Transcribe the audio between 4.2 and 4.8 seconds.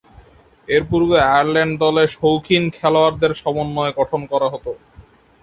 করা হতো।